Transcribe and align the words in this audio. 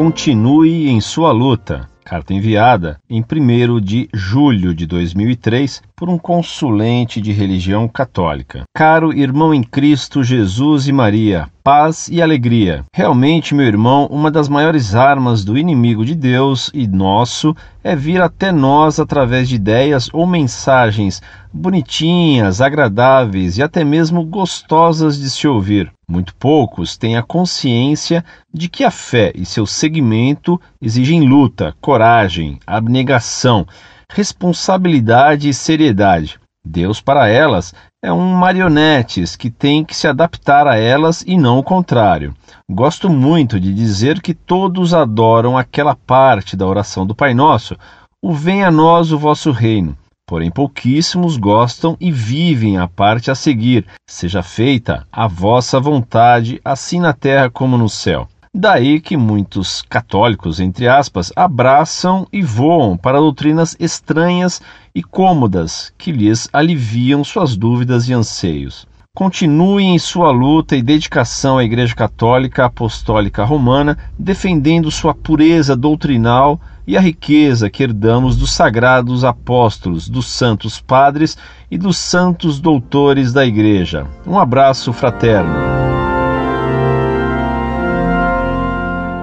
continue 0.00 0.88
em 0.88 0.98
sua 0.98 1.30
luta. 1.30 1.86
Carta 2.02 2.32
enviada 2.32 2.98
em 3.08 3.22
1 3.22 3.80
de 3.82 4.08
julho 4.14 4.74
de 4.74 4.86
2003 4.86 5.82
por 5.94 6.08
um 6.08 6.16
consulente 6.16 7.20
de 7.20 7.32
religião 7.32 7.86
católica. 7.86 8.62
Caro 8.74 9.12
irmão 9.12 9.52
em 9.52 9.62
Cristo, 9.62 10.24
Jesus 10.24 10.88
e 10.88 10.92
Maria, 10.92 11.48
paz 11.62 12.08
e 12.08 12.22
alegria. 12.22 12.82
Realmente, 12.94 13.54
meu 13.54 13.66
irmão, 13.66 14.08
uma 14.10 14.30
das 14.30 14.48
maiores 14.48 14.94
armas 14.94 15.44
do 15.44 15.58
inimigo 15.58 16.02
de 16.02 16.14
Deus 16.14 16.70
e 16.72 16.88
nosso 16.88 17.54
é 17.82 17.96
vir 17.96 18.20
até 18.20 18.52
nós 18.52 19.00
através 19.00 19.48
de 19.48 19.56
ideias 19.56 20.08
ou 20.12 20.26
mensagens 20.26 21.22
bonitinhas, 21.52 22.60
agradáveis 22.60 23.58
e 23.58 23.62
até 23.62 23.84
mesmo 23.84 24.24
gostosas 24.24 25.18
de 25.18 25.30
se 25.30 25.48
ouvir. 25.48 25.90
Muito 26.08 26.34
poucos 26.34 26.96
têm 26.96 27.16
a 27.16 27.22
consciência 27.22 28.24
de 28.52 28.68
que 28.68 28.84
a 28.84 28.90
fé 28.90 29.32
e 29.34 29.46
seu 29.46 29.66
seguimento 29.66 30.60
exigem 30.80 31.26
luta, 31.26 31.74
coragem, 31.80 32.58
abnegação, 32.66 33.66
responsabilidade 34.08 35.48
e 35.48 35.54
seriedade. 35.54 36.38
Deus, 36.64 37.00
para 37.00 37.26
elas, 37.26 37.74
é 38.02 38.12
um 38.12 38.34
marionetes 38.34 39.34
que 39.34 39.50
tem 39.50 39.84
que 39.84 39.96
se 39.96 40.06
adaptar 40.06 40.66
a 40.66 40.76
elas 40.76 41.24
e 41.26 41.36
não 41.36 41.58
o 41.58 41.62
contrário. 41.62 42.34
Gosto 42.70 43.08
muito 43.08 43.58
de 43.58 43.72
dizer 43.72 44.20
que 44.20 44.34
todos 44.34 44.92
adoram 44.92 45.56
aquela 45.56 45.96
parte 45.96 46.56
da 46.56 46.66
oração 46.66 47.06
do 47.06 47.14
Pai 47.14 47.32
Nosso, 47.32 47.76
o 48.22 48.32
venha 48.34 48.68
a 48.68 48.70
nós 48.70 49.10
o 49.10 49.18
vosso 49.18 49.50
reino. 49.50 49.96
Porém, 50.26 50.50
pouquíssimos 50.50 51.36
gostam 51.36 51.96
e 51.98 52.12
vivem 52.12 52.78
a 52.78 52.86
parte 52.86 53.30
a 53.30 53.34
seguir. 53.34 53.84
Seja 54.06 54.42
feita 54.42 55.04
a 55.10 55.26
vossa 55.26 55.80
vontade, 55.80 56.60
assim 56.64 57.00
na 57.00 57.12
terra 57.12 57.50
como 57.50 57.76
no 57.76 57.88
céu. 57.88 58.28
Daí 58.52 59.00
que 59.00 59.16
muitos 59.16 59.80
católicos, 59.82 60.58
entre 60.58 60.88
aspas, 60.88 61.32
abraçam 61.36 62.26
e 62.32 62.42
voam 62.42 62.96
para 62.96 63.20
doutrinas 63.20 63.76
estranhas 63.78 64.60
e 64.92 65.04
cômodas 65.04 65.92
que 65.96 66.10
lhes 66.10 66.48
aliviam 66.52 67.22
suas 67.22 67.56
dúvidas 67.56 68.08
e 68.08 68.12
anseios. 68.12 68.88
Continuem 69.14 69.94
em 69.94 69.98
sua 69.98 70.32
luta 70.32 70.76
e 70.76 70.82
dedicação 70.82 71.58
à 71.58 71.64
Igreja 71.64 71.94
Católica 71.94 72.64
Apostólica 72.64 73.44
Romana, 73.44 73.96
defendendo 74.18 74.90
sua 74.90 75.14
pureza 75.14 75.76
doutrinal 75.76 76.60
e 76.86 76.96
a 76.96 77.00
riqueza 77.00 77.70
que 77.70 77.84
herdamos 77.84 78.36
dos 78.36 78.52
sagrados 78.52 79.24
apóstolos, 79.24 80.08
dos 80.08 80.26
santos 80.28 80.80
padres 80.80 81.38
e 81.70 81.78
dos 81.78 81.96
santos 81.96 82.58
doutores 82.58 83.32
da 83.32 83.46
Igreja. 83.46 84.06
Um 84.26 84.38
abraço 84.38 84.92
fraterno. 84.92 85.69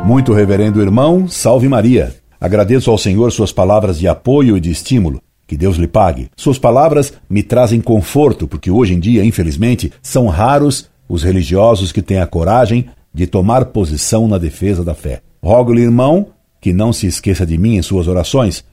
Muito 0.08 0.32
reverendo 0.32 0.82
irmão, 0.82 1.28
salve 1.28 1.68
Maria. 1.68 2.16
Agradeço 2.40 2.90
ao 2.90 2.98
Senhor 2.98 3.30
suas 3.30 3.52
palavras 3.52 4.00
de 4.00 4.08
apoio 4.08 4.56
e 4.56 4.60
de 4.62 4.72
estímulo. 4.72 5.22
Que 5.46 5.58
Deus 5.58 5.76
lhe 5.76 5.86
pague. 5.86 6.30
Suas 6.38 6.58
palavras 6.58 7.12
me 7.30 7.44
trazem 7.44 7.82
conforto, 7.82 8.48
porque 8.48 8.72
hoje 8.72 8.94
em 8.94 9.02
dia, 9.02 9.26
infelizmente, 9.26 9.92
são 10.02 10.28
raros 10.28 10.90
os 11.10 11.24
religiosos 11.24 11.92
que 11.92 12.02
têm 12.02 12.20
a 12.20 12.26
coragem 12.26 12.86
de 13.14 13.28
tomar 13.28 13.66
posição 13.66 14.30
na 14.30 14.38
defesa 14.38 14.82
da 14.82 14.94
fé. 14.94 15.20
Rogo-lhe, 15.44 15.82
irmão, 15.82 16.28
que 16.62 16.72
não 16.72 16.94
se 16.94 17.06
esqueça 17.06 17.46
de 17.46 17.58
mim 17.58 17.76
em 17.76 17.82
suas 17.82 18.08
orações, 18.08 18.64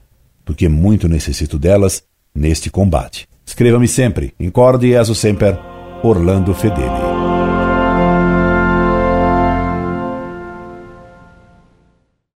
porque 0.45 0.69
muito 0.69 1.09
necessito 1.09 1.59
delas 1.59 2.01
neste 2.33 2.69
combate. 2.69 3.27
Escreva-me 3.45 3.89
sempre, 3.89 4.33
incorde 4.39 4.87
e 4.87 5.05
sempre, 5.13 5.57
Orlando 6.01 6.53
Fedeli. 6.53 7.14